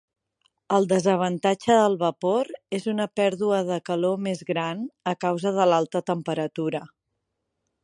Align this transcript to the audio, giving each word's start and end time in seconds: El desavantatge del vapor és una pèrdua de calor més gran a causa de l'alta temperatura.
El 0.77 0.87
desavantatge 0.93 1.75
del 1.79 1.97
vapor 2.03 2.49
és 2.79 2.87
una 2.95 3.07
pèrdua 3.21 3.61
de 3.69 3.79
calor 3.91 4.19
més 4.29 4.43
gran 4.49 4.83
a 5.15 5.15
causa 5.27 5.55
de 5.61 5.71
l'alta 5.73 6.05
temperatura. 6.11 6.83